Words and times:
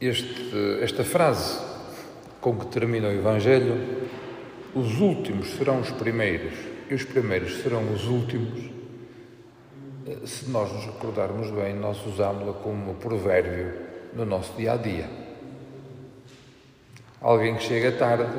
este, 0.00 0.78
esta 0.80 1.04
frase 1.04 1.60
com 2.40 2.56
que 2.56 2.66
termina 2.66 3.08
o 3.08 3.12
Evangelho: 3.12 4.08
os 4.74 4.98
últimos 4.98 5.50
serão 5.50 5.80
os 5.80 5.90
primeiros 5.90 6.54
e 6.88 6.94
os 6.94 7.04
primeiros 7.04 7.62
serão 7.62 7.92
os 7.92 8.06
últimos. 8.06 8.70
Se 10.24 10.48
nós 10.50 10.72
nos 10.72 10.86
recordarmos 10.86 11.50
bem, 11.50 11.74
nós 11.74 12.04
usámos-la 12.06 12.54
como 12.54 12.94
provérbio 12.94 13.74
no 14.14 14.24
nosso 14.24 14.54
dia 14.54 14.72
a 14.72 14.76
dia. 14.76 15.08
Alguém 17.20 17.54
que 17.56 17.62
chega 17.62 17.92
tarde, 17.92 18.32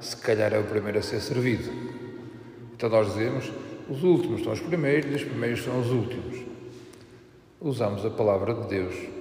se 0.00 0.16
calhar 0.16 0.52
é 0.52 0.58
o 0.58 0.64
primeiro 0.64 0.98
a 0.98 1.02
ser 1.02 1.20
servido. 1.20 1.70
Então 2.74 2.90
nós 2.90 3.06
dizemos: 3.06 3.50
os 3.88 4.02
últimos 4.02 4.42
são 4.42 4.52
os 4.52 4.60
primeiros 4.60 5.10
e 5.10 5.14
os 5.14 5.24
primeiros 5.24 5.62
são 5.62 5.80
os 5.80 5.90
últimos. 5.90 6.44
Usamos 7.60 8.04
a 8.04 8.10
palavra 8.10 8.52
de 8.52 8.66
Deus 8.66 9.15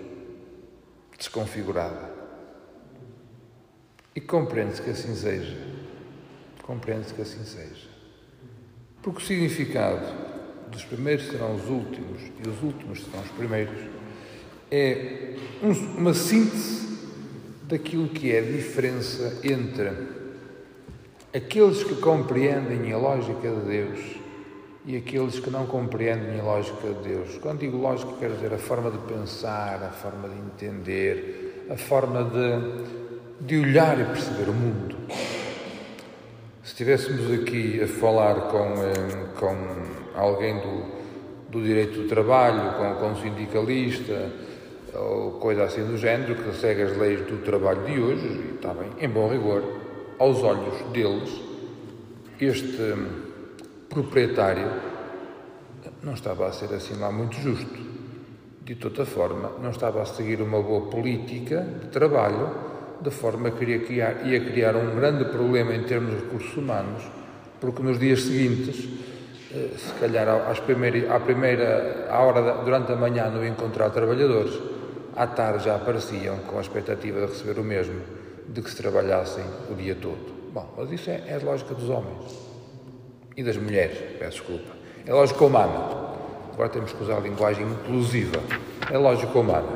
desconfigurada. 1.18 2.14
E 4.16 4.22
compreende-se 4.22 4.82
que 4.82 4.90
assim 4.90 5.16
seja. 5.16 5.58
Compreende-se 6.64 7.14
que 7.14 7.22
assim 7.22 7.44
seja. 7.44 7.88
Porque 9.02 9.22
o 9.22 9.26
significado 9.26 10.06
dos 10.70 10.84
primeiros 10.84 11.28
serão 11.28 11.56
os 11.56 11.70
últimos 11.70 12.22
e 12.44 12.50
os 12.50 12.62
últimos 12.64 13.04
serão 13.04 13.22
os 13.22 13.32
primeiros 13.32 13.96
é 14.72 15.36
uma 15.98 16.14
síntese 16.14 16.86
daquilo 17.64 18.10
que 18.10 18.32
é 18.32 18.40
a 18.40 18.42
diferença 18.42 19.40
entre 19.44 19.92
aqueles 21.34 21.84
que 21.84 21.96
compreendem 21.96 22.92
a 22.92 22.98
lógica 22.98 23.50
de 23.50 23.62
Deus 23.62 24.00
e 24.86 24.98
aqueles 24.98 25.40
que 25.40 25.50
não 25.50 25.66
compreendem 25.66 26.40
a 26.40 26.44
lógica 26.44 26.88
de 26.88 27.10
Deus. 27.10 27.38
Quando 27.40 27.60
digo 27.60 27.78
lógica, 27.78 28.12
quero 28.20 28.36
dizer 28.36 28.54
a 28.54 28.58
forma 28.58 28.92
de 28.92 29.00
pensar, 29.00 29.84
a 29.84 29.90
forma 29.90 30.30
de 30.30 30.36
entender, 30.36 31.66
a 31.70 31.76
forma 31.76 32.24
de, 32.24 33.46
de 33.46 33.58
olhar 33.58 34.00
e 34.00 34.06
perceber 34.06 34.50
o 34.50 34.54
mundo. 34.54 34.96
Se 36.64 36.72
estivéssemos 36.72 37.32
aqui 37.32 37.82
a 37.82 37.88
falar 37.88 38.36
com, 38.52 38.74
eh, 38.84 39.26
com 39.40 40.20
alguém 40.20 40.60
do, 40.60 40.84
do 41.50 41.64
direito 41.64 42.02
do 42.02 42.08
trabalho, 42.08 42.78
com, 42.78 42.96
com 43.00 43.12
um 43.12 43.16
sindicalista, 43.16 44.32
ou 44.94 45.32
coisa 45.34 45.64
assim 45.64 45.84
do 45.84 45.98
género, 45.98 46.36
que 46.36 46.56
segue 46.56 46.84
as 46.84 46.96
leis 46.96 47.22
do 47.22 47.44
trabalho 47.44 47.84
de 47.86 48.00
hoje, 48.00 48.26
e 48.28 48.56
está 48.56 48.74
bem, 48.74 48.90
em 49.00 49.10
bom 49.10 49.28
rigor, 49.28 49.64
aos 50.20 50.42
olhos 50.44 50.80
deles, 50.92 51.42
este 52.40 52.94
proprietário 53.96 54.68
não 56.04 56.14
estava 56.14 56.48
a 56.48 56.52
ser 56.52 56.74
assim 56.76 57.00
lá 57.00 57.10
muito 57.10 57.38
justo. 57.38 57.96
De 58.62 58.76
toda 58.76 59.06
forma, 59.06 59.52
não 59.62 59.70
estava 59.70 60.02
a 60.02 60.06
seguir 60.06 60.42
uma 60.42 60.62
boa 60.62 60.90
política 60.90 61.66
de 61.82 61.88
trabalho, 61.88 62.50
de 63.00 63.10
forma 63.10 63.52
que 63.52 63.64
ia 63.64 63.80
criar, 63.80 64.28
ia 64.28 64.44
criar 64.44 64.76
um 64.76 64.96
grande 64.96 65.26
problema 65.26 65.74
em 65.74 65.84
termos 65.84 66.12
de 66.12 66.26
recursos 66.26 66.58
humanos, 66.58 67.04
porque 67.62 67.82
nos 67.82 67.98
dias 67.98 68.24
seguintes, 68.24 68.90
eh, 69.54 69.70
se 69.78 69.94
calhar 70.00 70.28
às 70.28 70.60
primeira, 70.60 71.16
à 71.16 71.20
primeira 71.20 72.08
à 72.10 72.20
hora 72.20 72.64
durante 72.66 72.92
a 72.92 72.96
manhã 72.96 73.30
não 73.30 73.46
encontrar 73.46 73.92
trabalhadores, 73.92 74.60
à 75.16 75.28
tarde 75.28 75.66
já 75.66 75.76
apareciam 75.76 76.40
com 76.40 76.58
a 76.58 76.62
expectativa 76.62 77.22
de 77.22 77.28
receber 77.28 77.60
o 77.60 77.64
mesmo, 77.64 78.02
de 78.50 78.62
que 78.62 78.70
se 78.70 78.76
trabalhassem 78.76 79.46
o 79.72 79.76
dia 79.76 79.96
todo. 79.96 80.52
Bom, 80.52 80.74
mas 80.76 80.92
isso 80.92 81.10
é, 81.10 81.24
é 81.28 81.40
a 81.40 81.46
lógica 81.46 81.74
dos 81.74 81.90
homens 81.90 82.45
e 83.36 83.44
das 83.44 83.58
mulheres, 83.58 83.98
peço 84.18 84.40
desculpa. 84.40 84.72
É 85.06 85.14
lógica 85.14 85.44
humana. 85.44 86.06
Agora 86.54 86.70
temos 86.70 86.94
que 86.94 87.04
usar 87.04 87.18
a 87.18 87.20
linguagem 87.20 87.66
inclusiva. 87.66 88.40
É 88.90 88.98
lógica 88.98 89.38
humana. 89.38 89.68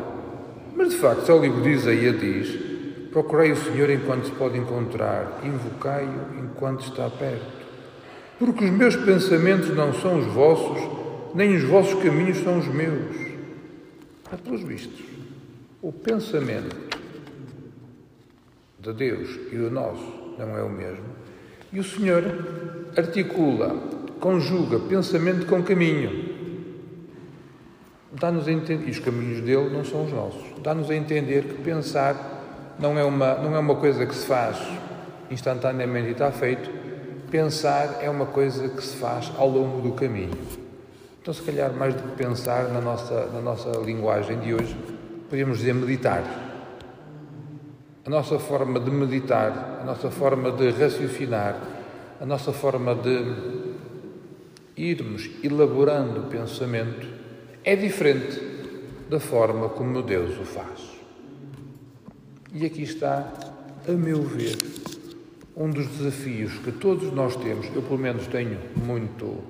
Mas 0.76 0.90
de 0.90 0.96
facto, 0.98 1.26
se 1.26 1.32
o 1.32 1.40
livro 1.40 1.62
de 1.62 1.70
Isaías 1.70 2.20
diz: 2.20 2.70
Procurei 3.12 3.52
o 3.52 3.56
Senhor 3.56 3.90
enquanto 3.90 4.26
se 4.26 4.32
pode 4.32 4.58
encontrar, 4.58 5.42
invocai-o 5.44 6.40
enquanto 6.40 6.86
está 6.86 7.10
perto. 7.10 7.60
Porque 8.38 8.64
os 8.64 8.72
meus 8.72 8.96
pensamentos 8.96 9.76
não 9.76 9.94
são 9.94 10.20
os 10.20 10.26
vossos, 10.28 10.80
nem 11.36 11.56
os 11.56 11.64
vossos 11.64 12.02
caminhos 12.02 12.38
são 12.38 12.60
os 12.60 12.68
meus. 12.68 13.16
É 14.32 14.38
pelos 14.38 14.62
vistos. 14.62 15.04
O 15.82 15.92
pensamento 15.92 16.76
de 18.80 18.94
Deus 18.94 19.40
e 19.52 19.58
o 19.58 19.70
nosso 19.70 20.36
não 20.38 20.58
é 20.58 20.64
o 20.64 20.70
mesmo. 20.70 21.04
E 21.72 21.80
o 21.80 21.84
Senhor 21.84 22.24
articula, 22.98 23.76
conjuga 24.20 24.80
pensamento 24.80 25.46
com 25.46 25.62
caminho. 25.62 26.38
Dá-nos 28.12 28.48
a 28.48 28.52
entender, 28.52 28.88
e 28.88 28.92
os 28.92 29.00
caminhos 29.00 29.42
dele 29.42 29.70
não 29.70 29.86
são 29.86 30.06
os 30.06 30.12
nossos, 30.12 30.44
dá-nos 30.64 30.90
a 30.90 30.96
entender 30.96 31.44
que 31.44 31.62
pensar 31.62 32.76
não 32.80 32.98
é, 32.98 33.04
uma, 33.04 33.36
não 33.36 33.56
é 33.56 33.60
uma 33.60 33.76
coisa 33.76 34.06
que 34.06 34.16
se 34.16 34.26
faz 34.26 34.58
instantaneamente 35.30 36.08
e 36.08 36.12
está 36.12 36.32
feito, 36.32 36.72
pensar 37.30 38.00
é 38.02 38.10
uma 38.10 38.26
coisa 38.26 38.68
que 38.68 38.84
se 38.84 38.96
faz 38.98 39.32
ao 39.38 39.48
longo 39.48 39.82
do 39.82 39.94
caminho. 39.94 40.32
Então, 41.22 41.34
se 41.34 41.44
calhar, 41.44 41.72
mais 41.72 41.94
do 41.94 42.02
que 42.02 42.16
pensar 42.16 42.70
na 42.70 42.82
nossa, 42.82 43.28
na 43.28 43.42
nossa 43.42 43.70
linguagem 43.80 44.40
de 44.40 44.56
hoje, 44.56 44.76
podemos 45.30 45.60
dizer 45.60 45.76
meditar. 45.76 46.49
A 48.06 48.10
nossa 48.10 48.40
forma 48.40 48.80
de 48.80 48.90
meditar, 48.90 49.80
a 49.82 49.84
nossa 49.86 50.10
forma 50.10 50.52
de 50.52 50.72
raciocinar, 50.72 51.60
a 52.20 52.26
nossa 52.26 52.52
forma 52.52 52.96
de 52.96 53.70
irmos 54.76 55.30
elaborando 55.44 56.22
o 56.22 56.24
pensamento 56.24 57.08
é 57.64 57.76
diferente 57.76 58.42
da 59.10 59.20
forma 59.20 59.70
como 59.70 60.02
Deus 60.02 60.40
o 60.40 60.46
faz. 60.46 61.00
E 62.54 62.66
aqui 62.66 62.84
está, 62.84 63.32
a 63.88 63.92
meu 63.92 64.22
ver, 64.22 64.58
um 65.56 65.70
dos 65.70 65.88
desafios 65.88 66.54
que 66.60 66.72
todos 66.72 67.12
nós 67.12 67.36
temos, 67.36 67.68
eu 67.76 67.82
pelo 67.82 68.00
menos 68.00 68.28
tenho 68.28 68.58
muito, 68.76 69.44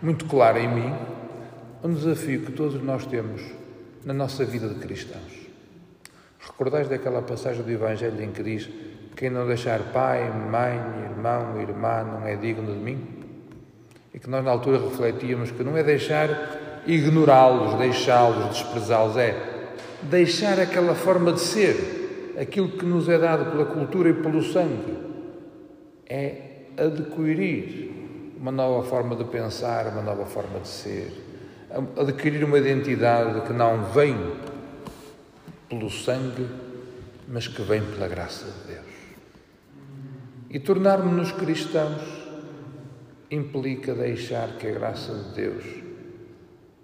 muito 0.00 0.24
claro 0.26 0.58
em 0.58 0.72
mim, 0.72 0.94
um 1.82 1.92
desafio 1.92 2.42
que 2.42 2.52
todos 2.52 2.80
nós 2.82 3.04
temos 3.06 3.42
na 4.04 4.14
nossa 4.14 4.44
vida 4.44 4.68
de 4.68 4.76
cristãos. 4.76 5.39
Recordais 6.60 6.90
daquela 6.90 7.22
passagem 7.22 7.62
do 7.62 7.70
Evangelho 7.70 8.22
em 8.22 8.32
que 8.32 8.42
diz 8.42 8.68
quem 9.16 9.30
não 9.30 9.46
deixar 9.46 9.80
pai, 9.94 10.30
mãe, 10.30 10.78
irmão, 11.04 11.58
irmã 11.58 12.02
não 12.02 12.26
é 12.26 12.36
digno 12.36 12.74
de 12.74 12.78
mim? 12.78 12.98
E 14.12 14.18
que 14.18 14.28
nós 14.28 14.44
na 14.44 14.50
altura 14.50 14.78
refletíamos 14.78 15.50
que 15.50 15.62
não 15.62 15.74
é 15.74 15.82
deixar 15.82 16.82
ignorá-los, 16.86 17.78
deixá-los, 17.78 18.50
desprezá-los, 18.50 19.16
é 19.16 19.34
deixar 20.02 20.60
aquela 20.60 20.94
forma 20.94 21.32
de 21.32 21.40
ser, 21.40 22.34
aquilo 22.38 22.68
que 22.68 22.84
nos 22.84 23.08
é 23.08 23.16
dado 23.16 23.50
pela 23.52 23.64
cultura 23.64 24.10
e 24.10 24.12
pelo 24.12 24.42
sangue, 24.42 24.98
é 26.06 26.34
adquirir 26.76 28.36
uma 28.38 28.52
nova 28.52 28.86
forma 28.86 29.16
de 29.16 29.24
pensar, 29.24 29.86
uma 29.86 30.02
nova 30.02 30.26
forma 30.26 30.60
de 30.60 30.68
ser, 30.68 31.10
adquirir 31.98 32.44
uma 32.44 32.58
identidade 32.58 33.46
que 33.46 33.52
não 33.54 33.82
vem 33.84 34.14
pelo 35.70 35.88
sangue, 35.88 36.46
mas 37.28 37.46
que 37.46 37.62
vem 37.62 37.80
pela 37.80 38.08
graça 38.08 38.44
de 38.44 38.74
Deus. 38.74 38.94
E 40.50 40.58
tornarmos-nos 40.58 41.30
cristãos 41.30 42.02
implica 43.30 43.94
deixar 43.94 44.58
que 44.58 44.66
a 44.66 44.72
graça 44.72 45.14
de 45.14 45.34
Deus 45.34 45.64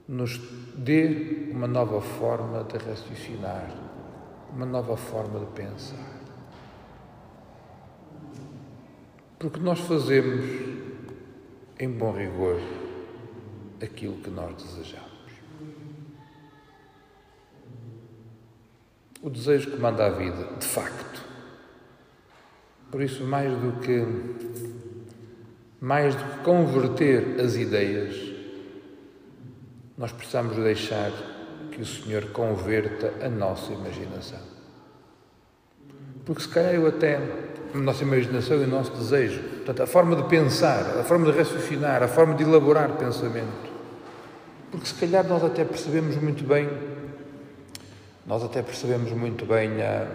nos 0.06 0.38
dê 0.76 1.50
uma 1.50 1.66
nova 1.66 2.00
forma 2.00 2.62
de 2.62 2.78
raciocinar, 2.78 3.68
uma 4.54 4.64
nova 4.64 4.96
forma 4.96 5.40
de 5.40 5.46
pensar. 5.46 6.16
Porque 9.40 9.58
nós 9.58 9.80
fazemos, 9.80 10.44
em 11.80 11.90
bom 11.90 12.12
rigor, 12.12 12.60
aquilo 13.82 14.16
que 14.18 14.30
nós 14.30 14.54
desejamos. 14.62 15.15
O 19.26 19.30
desejo 19.30 19.72
que 19.72 19.76
manda 19.76 20.06
a 20.06 20.10
vida, 20.10 20.46
de 20.56 20.64
facto. 20.64 21.20
Por 22.92 23.02
isso, 23.02 23.24
mais 23.24 23.50
do 23.50 23.72
que 23.80 24.06
mais 25.80 26.14
do 26.14 26.22
que 26.22 26.44
converter 26.44 27.40
as 27.40 27.56
ideias, 27.56 28.14
nós 29.98 30.12
precisamos 30.12 30.54
deixar 30.54 31.10
que 31.72 31.82
o 31.82 31.84
Senhor 31.84 32.26
converta 32.26 33.14
a 33.20 33.28
nossa 33.28 33.72
imaginação. 33.72 34.38
Porque 36.24 36.42
se 36.42 36.48
calhar 36.48 36.74
eu 36.74 36.86
até, 36.86 37.16
a 37.74 37.78
nossa 37.78 38.04
imaginação 38.04 38.58
e 38.60 38.64
o 38.64 38.68
nosso 38.68 38.92
desejo, 38.92 39.42
portanto, 39.42 39.82
a 39.82 39.86
forma 39.88 40.14
de 40.14 40.22
pensar, 40.28 41.00
a 41.00 41.02
forma 41.02 41.32
de 41.32 41.36
raciocinar, 41.36 42.00
a 42.00 42.08
forma 42.08 42.36
de 42.36 42.44
elaborar 42.44 42.92
pensamento. 42.92 43.72
Porque 44.70 44.86
se 44.86 44.94
calhar 44.94 45.26
nós 45.26 45.42
até 45.42 45.64
percebemos 45.64 46.14
muito 46.14 46.44
bem, 46.44 46.68
nós 48.26 48.42
até 48.42 48.62
percebemos 48.62 49.12
muito 49.12 49.44
bem 49.46 49.82
a, 49.82 50.06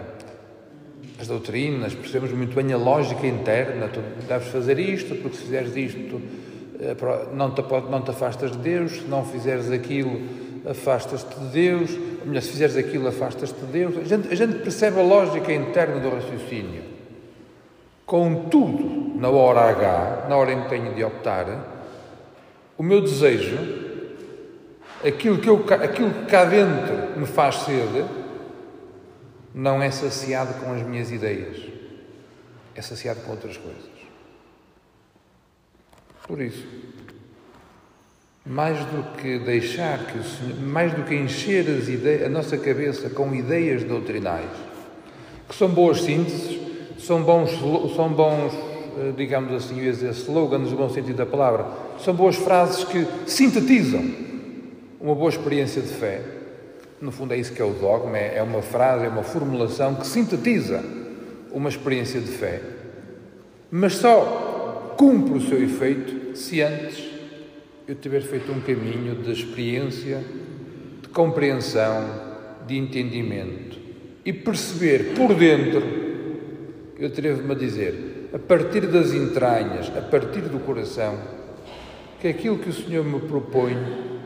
as 1.20 1.26
doutrinas, 1.26 1.94
percebemos 1.94 2.32
muito 2.36 2.54
bem 2.54 2.72
a 2.72 2.76
lógica 2.76 3.26
interna, 3.26 3.88
tu 3.88 4.00
deves 4.26 4.48
fazer 4.48 4.78
isto, 4.78 5.14
porque 5.16 5.36
se 5.36 5.44
fizeres 5.44 5.76
isto 5.76 6.20
eh, 6.80 6.96
não 7.32 7.50
te, 7.50 7.62
não 7.90 8.02
te 8.02 8.10
afastas 8.10 8.52
de 8.52 8.58
Deus, 8.58 8.92
se 8.92 9.04
não 9.04 9.24
fizeres 9.24 9.70
aquilo 9.70 10.20
afastas-te 10.68 11.38
de 11.38 11.46
Deus, 11.46 11.90
ou 12.20 12.26
melhor, 12.26 12.42
se 12.42 12.50
fizeres 12.50 12.76
aquilo, 12.76 13.08
afastas-te 13.08 13.58
de 13.60 13.72
Deus. 13.72 13.96
A 13.96 14.04
gente, 14.04 14.32
a 14.32 14.34
gente 14.34 14.58
percebe 14.60 15.00
a 15.00 15.02
lógica 15.02 15.52
interna 15.52 15.98
do 15.98 16.10
raciocínio. 16.10 16.82
Contudo, 18.06 19.18
na 19.18 19.28
hora 19.28 19.60
H, 19.70 20.26
na 20.28 20.36
hora 20.36 20.52
em 20.52 20.62
que 20.62 20.68
tenho 20.68 20.94
de 20.94 21.02
optar, 21.02 21.92
o 22.76 22.82
meu 22.82 23.00
desejo, 23.00 23.81
aquilo 25.04 25.38
que, 25.38 25.48
eu, 25.48 25.64
aquilo 25.82 26.10
que 26.10 26.26
cá 26.26 26.44
dentro 26.44 27.18
me 27.18 27.26
faz 27.26 27.56
sede, 27.56 28.04
não 29.54 29.82
é 29.82 29.90
saciado 29.90 30.54
com 30.54 30.72
as 30.72 30.82
minhas 30.82 31.10
ideias, 31.10 31.58
é 32.74 32.82
saciado 32.82 33.20
com 33.20 33.32
outras 33.32 33.56
coisas. 33.56 33.92
Por 36.26 36.40
isso, 36.40 36.66
mais 38.46 38.78
do 38.86 39.16
que 39.16 39.38
deixar 39.38 40.06
que 40.06 40.18
o 40.18 40.24
Senhor, 40.24 40.60
mais 40.60 40.94
do 40.94 41.02
que 41.02 41.14
encher 41.14 41.68
ideias, 41.68 42.26
a 42.26 42.28
nossa 42.28 42.56
cabeça 42.56 43.10
com 43.10 43.34
ideias 43.34 43.84
doutrinais, 43.84 44.50
que 45.48 45.54
são 45.54 45.68
boas 45.68 46.00
sínteses, 46.00 46.58
são 46.98 47.22
bons, 47.22 47.50
são 47.94 48.08
bons 48.08 48.52
eh, 48.98 49.12
digamos 49.16 49.52
assim, 49.52 49.80
slogans 50.10 50.70
no 50.70 50.76
bom 50.76 50.88
sentido 50.88 51.16
da 51.16 51.26
palavra, 51.26 51.66
são 51.98 52.14
boas 52.14 52.36
frases 52.36 52.84
que 52.84 53.06
sintetizam 53.26 54.04
uma 55.02 55.16
boa 55.16 55.28
experiência 55.28 55.82
de 55.82 55.88
fé. 55.88 56.22
No 57.00 57.10
fundo, 57.10 57.34
é 57.34 57.36
isso 57.36 57.52
que 57.52 57.60
é 57.60 57.64
o 57.64 57.72
dogma: 57.72 58.16
é, 58.16 58.36
é 58.36 58.42
uma 58.42 58.62
frase, 58.62 59.04
é 59.04 59.08
uma 59.08 59.24
formulação 59.24 59.96
que 59.96 60.06
sintetiza 60.06 60.82
uma 61.50 61.68
experiência 61.68 62.20
de 62.20 62.28
fé, 62.28 62.60
mas 63.70 63.94
só 63.94 64.94
cumpre 64.96 65.36
o 65.36 65.40
seu 65.40 65.62
efeito 65.62 66.36
se 66.36 66.62
antes 66.62 67.10
eu 67.86 67.96
tiver 67.96 68.22
feito 68.22 68.50
um 68.52 68.60
caminho 68.60 69.16
de 69.16 69.32
experiência, 69.32 70.22
de 71.02 71.08
compreensão, 71.08 72.08
de 72.66 72.78
entendimento 72.78 73.78
e 74.24 74.32
perceber 74.32 75.14
por 75.14 75.34
dentro, 75.34 75.82
eu 76.96 77.08
atrevo-me 77.08 77.52
a 77.52 77.56
dizer, 77.56 78.30
a 78.32 78.38
partir 78.38 78.86
das 78.86 79.12
entranhas, 79.12 79.90
a 79.96 80.00
partir 80.00 80.42
do 80.42 80.60
coração, 80.60 81.18
que 82.20 82.28
aquilo 82.28 82.58
que 82.58 82.70
o 82.70 82.72
Senhor 82.72 83.04
me 83.04 83.18
propõe 83.20 83.76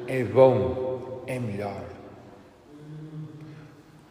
é 0.07 0.23
bom, 0.25 1.23
é 1.27 1.39
melhor. 1.39 1.85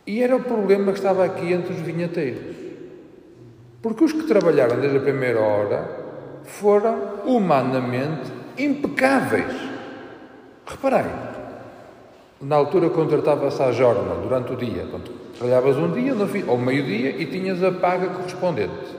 E 0.07 0.21
era 0.21 0.35
o 0.35 0.43
problema 0.43 0.91
que 0.91 0.99
estava 0.99 1.25
aqui 1.25 1.51
entre 1.51 1.73
os 1.73 1.79
vinheteiros. 1.79 2.55
Porque 3.81 4.03
os 4.03 4.13
que 4.13 4.23
trabalharam 4.23 4.79
desde 4.79 4.97
a 4.97 5.01
primeira 5.01 5.39
hora 5.39 5.89
foram 6.43 7.21
humanamente 7.25 8.31
impecáveis. 8.57 9.53
Reparei, 10.65 11.11
na 12.41 12.55
altura 12.55 12.89
contratava-se 12.89 13.61
à 13.61 13.71
jornada 13.71 14.21
durante 14.21 14.53
o 14.53 14.55
dia. 14.55 14.85
Trabalhavas 15.37 15.77
um 15.77 15.91
dia, 15.91 16.13
ou 16.47 16.57
meio-dia, 16.57 17.09
e 17.09 17.25
tinhas 17.25 17.61
a 17.63 17.71
paga 17.71 18.07
correspondente. 18.07 18.95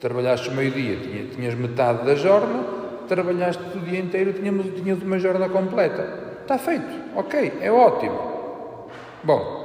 Trabalhaste 0.00 0.50
meio-dia, 0.50 1.28
tinhas 1.34 1.54
metade 1.54 2.04
da 2.04 2.14
jornada, 2.14 2.83
trabalhaste 3.08 3.62
o 3.76 3.80
dia 3.80 4.00
inteiro, 4.00 4.32
tinhas, 4.32 4.66
tinhas 4.74 5.02
uma 5.02 5.18
jornada 5.18 5.48
completa. 5.48 6.24
Está 6.42 6.58
feito, 6.58 7.16
ok, 7.16 7.58
é 7.60 7.70
ótimo. 7.70 8.88
Bom, 9.22 9.64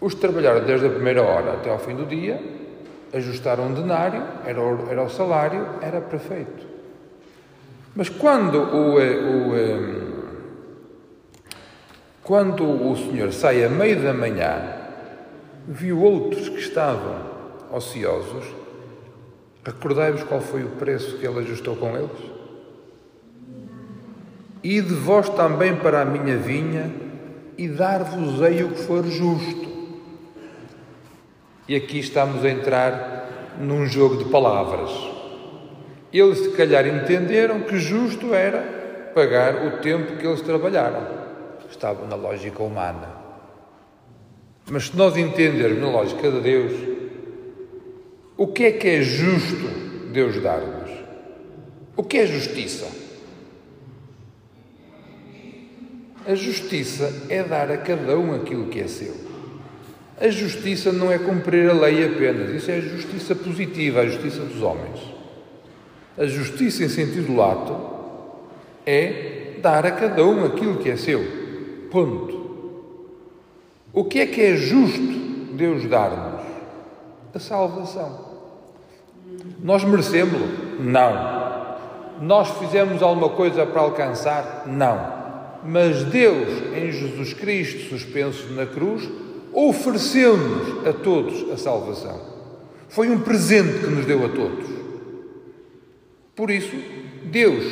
os 0.00 0.14
trabalharam 0.14 0.64
desde 0.64 0.86
a 0.86 0.90
primeira 0.90 1.22
hora 1.22 1.54
até 1.54 1.70
ao 1.70 1.78
fim 1.78 1.94
do 1.94 2.06
dia, 2.06 2.40
ajustaram 3.12 3.66
um 3.66 3.74
denário, 3.74 4.22
era 4.44 4.60
o, 4.60 4.90
era 4.90 5.02
o 5.02 5.10
salário, 5.10 5.66
era 5.80 6.00
perfeito. 6.00 6.66
Mas 7.94 8.08
quando 8.08 8.58
o, 8.58 9.00
eh, 9.00 9.16
o, 9.16 9.56
eh, 9.56 10.16
quando 12.22 12.64
o 12.64 12.96
senhor 12.96 13.32
sai 13.32 13.64
a 13.64 13.70
meio 13.70 14.02
da 14.02 14.12
manhã, 14.12 14.74
viu 15.66 16.02
outros 16.02 16.48
que 16.48 16.58
estavam 16.58 17.16
ociosos, 17.72 18.44
recordai-vos 19.66 20.22
qual 20.22 20.40
foi 20.40 20.62
o 20.62 20.70
preço 20.70 21.18
que 21.18 21.26
ele 21.26 21.40
ajustou 21.40 21.74
com 21.76 21.96
eles? 21.96 22.36
E 24.62 24.80
de 24.80 24.94
vós 24.94 25.28
também 25.28 25.76
para 25.76 26.02
a 26.02 26.04
minha 26.04 26.36
vinha, 26.36 26.90
e 27.58 27.68
dar-vos-ei 27.68 28.62
o 28.62 28.70
que 28.70 28.82
for 28.82 29.04
justo. 29.04 29.66
E 31.68 31.74
aqui 31.74 31.98
estamos 31.98 32.44
a 32.44 32.50
entrar 32.50 33.56
num 33.60 33.86
jogo 33.86 34.18
de 34.18 34.26
palavras. 34.26 34.90
Eles, 36.12 36.38
se 36.38 36.50
calhar, 36.50 36.86
entenderam 36.86 37.62
que 37.62 37.78
justo 37.78 38.34
era 38.34 39.10
pagar 39.14 39.66
o 39.66 39.78
tempo 39.78 40.16
que 40.16 40.26
eles 40.26 40.42
trabalharam. 40.42 41.06
Estavam 41.70 42.06
na 42.06 42.14
lógica 42.14 42.62
humana. 42.62 43.08
Mas 44.70 44.86
se 44.86 44.96
nós 44.96 45.16
entendermos 45.16 45.80
na 45.80 45.90
lógica 45.90 46.30
de 46.30 46.40
Deus, 46.40 46.95
o 48.36 48.46
que 48.46 48.64
é 48.64 48.72
que 48.72 48.88
é 48.88 49.02
justo 49.02 49.66
Deus 50.12 50.40
dar-nos? 50.42 50.90
O 51.96 52.02
que 52.02 52.18
é 52.18 52.26
justiça? 52.26 52.86
A 56.26 56.34
justiça 56.34 57.26
é 57.30 57.42
dar 57.42 57.70
a 57.70 57.78
cada 57.78 58.18
um 58.18 58.34
aquilo 58.34 58.66
que 58.66 58.80
é 58.80 58.88
seu. 58.88 59.14
A 60.20 60.28
justiça 60.28 60.92
não 60.92 61.10
é 61.10 61.18
cumprir 61.18 61.70
a 61.70 61.72
lei 61.72 62.04
apenas, 62.04 62.50
isso 62.50 62.70
é 62.70 62.76
a 62.76 62.80
justiça 62.80 63.34
positiva, 63.34 64.00
a 64.00 64.06
justiça 64.06 64.40
dos 64.40 64.60
homens. 64.60 65.00
A 66.18 66.26
justiça 66.26 66.84
em 66.84 66.88
sentido 66.88 67.34
lato 67.34 67.76
é 68.84 69.56
dar 69.62 69.86
a 69.86 69.92
cada 69.92 70.24
um 70.24 70.44
aquilo 70.44 70.78
que 70.78 70.90
é 70.90 70.96
seu. 70.96 71.24
Ponto. 71.90 72.36
O 73.92 74.04
que 74.04 74.18
é 74.18 74.26
que 74.26 74.40
é 74.40 74.56
justo 74.56 75.54
Deus 75.54 75.86
dar-nos? 75.86 76.44
A 77.32 77.38
salvação. 77.38 78.25
Nós 79.62 79.84
merecemos? 79.84 80.40
Não. 80.78 81.46
Nós 82.20 82.48
fizemos 82.58 83.02
alguma 83.02 83.30
coisa 83.30 83.66
para 83.66 83.80
alcançar? 83.80 84.64
Não. 84.66 85.16
Mas 85.64 86.04
Deus, 86.04 86.48
em 86.74 86.92
Jesus 86.92 87.32
Cristo, 87.32 87.88
suspenso 87.88 88.52
na 88.52 88.66
cruz, 88.66 89.08
ofereceu-nos 89.52 90.86
a 90.86 90.92
todos 90.92 91.50
a 91.50 91.56
salvação. 91.56 92.20
Foi 92.88 93.10
um 93.10 93.20
presente 93.20 93.80
que 93.80 93.86
nos 93.86 94.04
deu 94.04 94.24
a 94.24 94.28
todos. 94.28 94.66
Por 96.34 96.50
isso, 96.50 96.76
Deus 97.24 97.64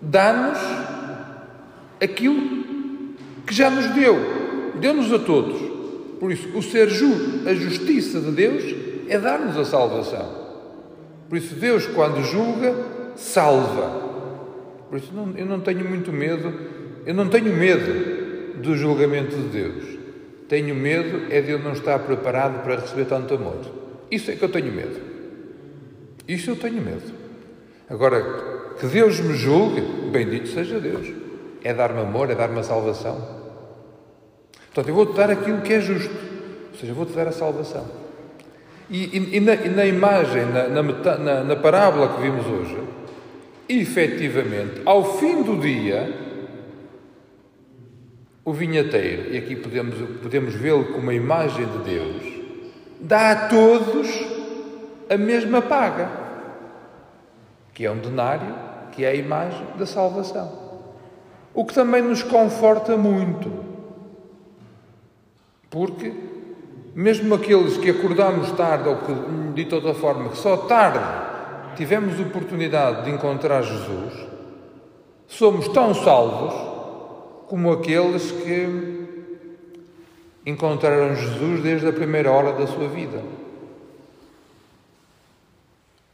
dá-nos 0.00 0.58
aquilo 2.00 2.62
que 3.46 3.54
já 3.54 3.70
nos 3.70 3.86
deu, 3.94 4.16
deu-nos 4.80 5.12
a 5.12 5.18
todos. 5.18 5.60
Por 6.18 6.30
isso, 6.30 6.48
o 6.56 6.62
ser 6.62 6.88
justo, 6.88 7.48
a 7.48 7.54
justiça 7.54 8.20
de 8.20 8.30
Deus 8.32 8.91
é 9.08 9.18
dar-nos 9.18 9.56
a 9.56 9.64
salvação. 9.64 10.42
Por 11.28 11.38
isso, 11.38 11.54
Deus, 11.54 11.86
quando 11.86 12.22
julga, 12.22 12.74
salva. 13.16 14.10
Por 14.88 14.98
isso, 14.98 15.12
não, 15.14 15.32
eu 15.36 15.46
não 15.46 15.60
tenho 15.60 15.88
muito 15.88 16.12
medo, 16.12 16.52
eu 17.06 17.14
não 17.14 17.28
tenho 17.28 17.54
medo 17.54 18.60
do 18.60 18.76
julgamento 18.76 19.34
de 19.34 19.48
Deus. 19.48 19.98
Tenho 20.48 20.74
medo 20.74 21.32
é 21.32 21.40
de 21.40 21.50
eu 21.50 21.58
não 21.58 21.72
estar 21.72 21.98
preparado 22.00 22.62
para 22.62 22.76
receber 22.76 23.06
tanto 23.06 23.34
amor. 23.34 23.56
Isso 24.10 24.30
é 24.30 24.36
que 24.36 24.44
eu 24.44 24.50
tenho 24.50 24.70
medo. 24.70 25.00
Isso 26.28 26.50
eu 26.50 26.56
tenho 26.56 26.82
medo. 26.82 27.10
Agora, 27.88 28.74
que 28.78 28.86
Deus 28.86 29.18
me 29.20 29.34
julgue, 29.34 29.80
bendito 30.10 30.48
seja 30.48 30.78
Deus. 30.78 31.10
É 31.64 31.72
dar-me 31.72 32.00
amor, 32.00 32.30
é 32.30 32.34
dar-me 32.34 32.58
a 32.58 32.62
salvação. 32.62 33.16
Portanto, 34.66 34.88
eu 34.88 34.94
vou-te 34.94 35.16
dar 35.16 35.30
aquilo 35.30 35.62
que 35.62 35.72
é 35.72 35.80
justo. 35.80 36.14
Ou 36.72 36.78
seja, 36.78 36.92
vou-te 36.92 37.12
dar 37.12 37.28
a 37.28 37.32
salvação. 37.32 38.01
E, 38.92 39.04
e, 39.04 39.36
e, 39.38 39.40
na, 39.40 39.54
e 39.54 39.68
na, 39.70 39.86
imagem, 39.86 40.44
na, 40.44 40.68
na, 40.68 41.44
na 41.44 41.56
parábola 41.56 42.14
que 42.14 42.20
vimos 42.20 42.46
hoje, 42.46 42.76
efetivamente, 43.66 44.82
ao 44.84 45.16
fim 45.16 45.42
do 45.42 45.58
dia, 45.58 46.14
o 48.44 48.52
vinhateiro, 48.52 49.32
e 49.32 49.38
aqui 49.38 49.56
podemos, 49.56 49.94
podemos 50.20 50.54
vê-lo 50.54 50.84
como 50.84 50.98
uma 50.98 51.14
imagem 51.14 51.64
de 51.64 51.78
Deus, 51.78 52.22
dá 53.00 53.30
a 53.30 53.48
todos 53.48 54.08
a 55.08 55.16
mesma 55.16 55.62
paga, 55.62 56.10
que 57.72 57.86
é 57.86 57.90
um 57.90 57.98
denário, 57.98 58.54
que 58.92 59.06
é 59.06 59.08
a 59.08 59.14
imagem 59.14 59.66
da 59.78 59.86
salvação. 59.86 60.60
O 61.54 61.64
que 61.64 61.72
também 61.72 62.02
nos 62.02 62.22
conforta 62.22 62.94
muito, 62.94 63.50
porque 65.70 66.31
mesmo 66.94 67.34
aqueles 67.34 67.76
que 67.76 67.90
acordamos 67.90 68.52
tarde, 68.52 68.88
ou 68.88 68.96
que, 68.96 69.64
de 69.64 69.74
outra 69.74 69.94
forma, 69.94 70.30
que 70.30 70.36
só 70.36 70.56
tarde 70.56 70.98
tivemos 71.76 72.20
oportunidade 72.20 73.04
de 73.04 73.10
encontrar 73.10 73.62
Jesus, 73.62 74.26
somos 75.26 75.68
tão 75.68 75.94
salvos 75.94 76.54
como 77.48 77.72
aqueles 77.72 78.30
que 78.30 79.02
encontraram 80.44 81.14
Jesus 81.14 81.62
desde 81.62 81.88
a 81.88 81.92
primeira 81.92 82.30
hora 82.30 82.52
da 82.52 82.66
sua 82.66 82.88
vida. 82.88 83.22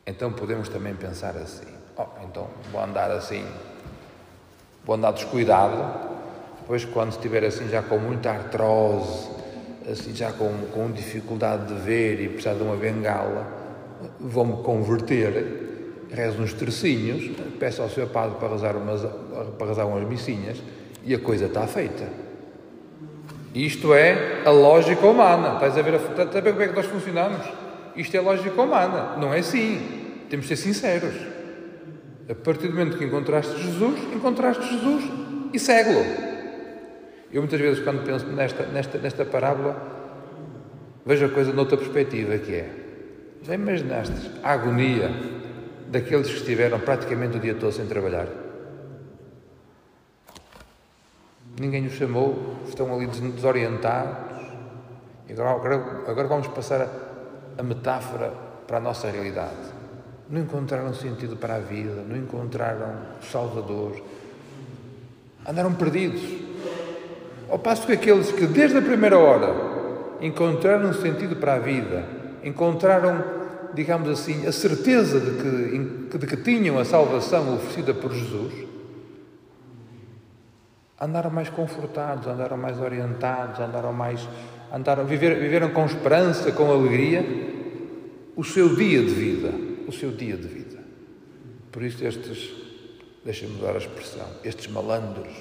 Então 0.07 0.33
podemos 0.33 0.69
também 0.69 0.95
pensar 0.95 1.37
assim: 1.37 1.67
oh, 1.97 2.07
então 2.25 2.49
vou 2.73 2.83
andar 2.83 3.11
assim, 3.11 3.45
vou 4.85 4.95
andar 4.95 5.13
descuidado, 5.13 5.77
depois 6.61 6.85
quando 6.85 7.11
estiver 7.11 7.45
assim 7.45 7.69
já 7.69 7.83
com 7.83 7.99
muita 7.99 8.31
artrose, 8.31 9.38
assim 9.91 10.15
já 10.15 10.33
com, 10.33 10.51
com 10.73 10.91
dificuldade 10.91 11.75
de 11.75 11.81
ver 11.81 12.21
e 12.21 12.29
precisar 12.29 12.55
de 12.55 12.63
uma 12.63 12.77
bengala, 12.77 13.47
vou-me 14.21 14.63
converter, 14.63 16.07
rezo 16.11 16.43
uns 16.43 16.53
tercinhos, 16.53 17.31
peço 17.59 17.83
ao 17.83 17.89
seu 17.89 18.07
padre 18.07 18.37
para 18.39 18.49
rezar 18.49 18.77
umas, 18.77 19.03
para 19.59 19.67
rezar 19.67 19.87
umas 19.87 20.07
missinhas 20.09 20.59
e 21.05 21.15
a 21.15 21.19
coisa 21.19 21.47
está 21.47 21.67
feita. 21.67 22.05
Isto 23.55 23.95
é 23.95 24.43
a 24.45 24.51
lógica 24.51 25.07
humana. 25.07 25.55
Estás 25.55 25.77
a 25.79 25.83
ver, 25.83 25.95
a, 25.95 25.97
estás 25.97 26.37
a 26.37 26.41
ver 26.41 26.53
como 26.53 26.63
é 26.63 26.69
que 26.69 26.77
nós 26.77 26.87
funcionamos? 26.87 27.47
Isto 27.97 28.17
é 28.17 28.21
lógica 28.21 28.61
humana. 28.61 29.17
Não 29.17 29.33
é 29.33 29.39
assim. 29.39 29.81
Temos 30.29 30.47
de 30.47 30.57
ser 30.57 30.63
sinceros. 30.63 31.15
A 32.29 32.35
partir 32.35 32.69
do 32.69 32.75
momento 32.75 32.99
que 32.99 33.05
encontraste 33.05 33.57
Jesus, 33.61 33.99
encontraste 34.15 34.63
Jesus 34.63 35.05
e 35.53 35.59
segue-lo. 35.59 36.38
Eu 37.33 37.43
muitas 37.43 37.61
vezes, 37.61 37.83
quando 37.83 38.05
penso 38.05 38.27
nesta, 38.27 38.65
nesta, 38.67 38.99
nesta 38.99 39.25
parábola, 39.25 39.77
vejo 41.05 41.27
a 41.27 41.29
coisa 41.29 41.53
noutra 41.53 41.77
perspectiva, 41.77 42.39
que 42.39 42.55
é, 42.55 42.71
já 43.43 43.55
imaginaste 43.55 44.31
a 44.43 44.53
agonia 44.53 45.11
daqueles 45.89 46.29
que 46.29 46.37
estiveram 46.37 46.81
praticamente 46.81 47.37
o 47.37 47.41
dia 47.41 47.55
todo 47.55 47.73
sem 47.73 47.87
trabalhar? 47.87 48.29
Ninguém 51.61 51.87
os 51.87 51.95
chamou, 51.95 52.57
estão 52.69 52.95
ali 52.95 53.07
desorientados. 53.07 54.29
E 55.29 55.33
agora, 55.33 55.75
agora, 56.07 56.29
vamos 56.29 56.47
passar 56.49 56.81
a, 56.83 56.89
a 57.59 57.63
metáfora 57.63 58.33
para 58.67 58.79
a 58.79 58.81
nossa 58.81 59.11
realidade 59.11 59.79
não 60.29 60.43
encontraram 60.43 60.93
sentido 60.93 61.37
para 61.37 61.57
a 61.57 61.59
vida, 61.59 62.03
não 62.07 62.17
encontraram 62.17 62.97
Salvador, 63.23 64.03
andaram 65.47 65.73
perdidos. 65.73 66.21
Ao 67.49 67.59
passo 67.59 67.87
que 67.87 67.93
aqueles 67.93 68.31
que 68.33 68.47
desde 68.47 68.79
a 68.79 68.83
primeira 68.83 69.19
hora 69.19 69.55
encontraram 70.21 70.93
sentido 70.93 71.37
para 71.37 71.55
a 71.55 71.59
vida, 71.59 72.05
encontraram, 72.43 73.25
digamos 73.75 74.09
assim, 74.09 74.47
a 74.47 74.53
certeza 74.53 75.21
de 75.21 75.31
que, 76.11 76.19
de 76.19 76.27
que 76.27 76.37
tinham 76.37 76.79
a 76.79 76.85
salvação 76.85 77.55
oferecida 77.55 77.95
por 77.95 78.13
Jesus, 78.13 78.53
andaram 81.01 81.31
mais 81.31 81.49
confortados, 81.49 82.27
andaram 82.27 82.57
mais 82.57 82.81
orientados, 82.81 83.61
andaram 83.61 83.93
mais. 83.93 84.29
Andaram, 84.71 85.07
viver, 85.07 85.39
viveram 85.41 85.71
com 85.71 85.87
esperança, 85.87 86.53
com 86.53 86.71
alegria, 86.71 87.25
o 88.37 88.45
seu 88.45 88.77
dia 88.77 89.03
de 89.03 89.15
vida 89.15 89.69
o 89.89 89.93
seu 89.93 90.11
dia 90.11 90.37
de 90.37 90.47
vida. 90.47 90.79
Por 91.73 91.83
isso, 91.83 92.05
estes, 92.05 92.51
deixem-me 93.25 93.59
dar 93.61 93.75
a 93.75 93.79
expressão, 93.79 94.27
estes 94.45 94.67
malandros 94.67 95.33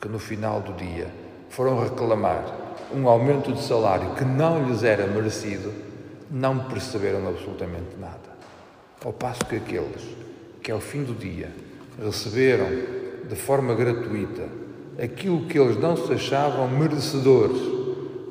que 0.00 0.08
no 0.08 0.20
final 0.20 0.60
do 0.60 0.72
dia 0.74 1.08
foram 1.54 1.80
reclamar 1.80 2.44
um 2.92 3.08
aumento 3.08 3.52
de 3.52 3.62
salário 3.62 4.14
que 4.16 4.24
não 4.24 4.66
lhes 4.66 4.82
era 4.82 5.06
merecido, 5.06 5.72
não 6.28 6.64
perceberam 6.64 7.28
absolutamente 7.28 7.96
nada. 7.96 8.34
Ao 9.04 9.12
passo 9.12 9.44
que 9.44 9.54
aqueles 9.54 10.02
que 10.60 10.72
ao 10.72 10.80
fim 10.80 11.04
do 11.04 11.14
dia 11.14 11.52
receberam 12.02 12.66
de 13.28 13.36
forma 13.36 13.72
gratuita 13.72 14.42
aquilo 15.00 15.46
que 15.46 15.56
eles 15.56 15.76
não 15.76 15.96
se 15.96 16.12
achavam 16.12 16.66
merecedores, 16.68 17.60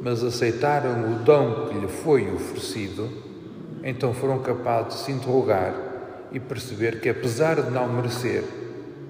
mas 0.02 0.22
aceitaram 0.22 1.14
o 1.14 1.20
dom 1.20 1.68
que 1.68 1.78
lhe 1.78 1.88
foi 1.88 2.30
oferecido, 2.30 3.10
então 3.86 4.14
foram 4.14 4.40
capazes 4.40 4.96
de 4.96 5.00
se 5.06 5.12
interrogar 5.14 5.74
e 6.30 6.42
perceber 6.42 7.00
que, 7.00 7.08
apesar 7.08 7.62
de 7.62 7.72
não 7.72 7.88
merecer, 7.88 8.44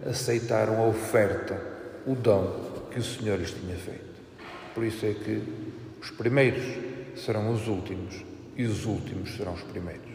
aceitaram 0.08 0.84
a 0.84 0.86
oferta, 0.86 1.60
o 2.06 2.14
dom 2.14 2.73
que 2.94 3.00
o 3.00 3.04
Senhor 3.04 3.40
lhes 3.40 3.52
tinha 3.52 3.76
feito. 3.76 4.22
Por 4.76 4.84
isso 4.84 5.06
é 5.06 5.14
que 5.14 5.42
os 6.00 6.12
primeiros 6.12 6.64
serão 7.16 7.52
os 7.52 7.68
últimos 7.68 8.24
e 8.56 8.66
os 8.66 8.86
últimos 8.86 9.36
serão 9.36 9.54
os 9.54 9.64
primeiros. 9.64 10.12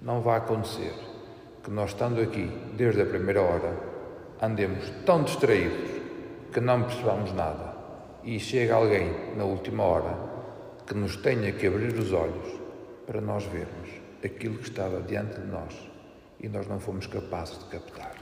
Não 0.00 0.20
vai 0.20 0.38
acontecer 0.38 0.94
que 1.64 1.70
nós, 1.70 1.90
estando 1.90 2.20
aqui 2.20 2.48
desde 2.76 3.02
a 3.02 3.06
primeira 3.06 3.42
hora, 3.42 3.76
andemos 4.40 4.88
tão 5.04 5.24
distraídos 5.24 5.90
que 6.52 6.60
não 6.60 6.84
percebamos 6.84 7.32
nada 7.32 7.74
e 8.22 8.38
chega 8.38 8.74
alguém 8.74 9.34
na 9.36 9.44
última 9.44 9.82
hora 9.82 10.16
que 10.86 10.94
nos 10.94 11.16
tenha 11.16 11.52
que 11.52 11.66
abrir 11.66 11.92
os 11.98 12.12
olhos 12.12 12.60
para 13.04 13.20
nós 13.20 13.44
vermos 13.44 13.90
aquilo 14.24 14.58
que 14.58 14.68
estava 14.68 15.00
diante 15.02 15.40
de 15.40 15.46
nós 15.46 15.74
e 16.40 16.48
nós 16.48 16.66
não 16.66 16.78
fomos 16.78 17.06
capazes 17.06 17.58
de 17.58 17.64
captar. 17.66 18.15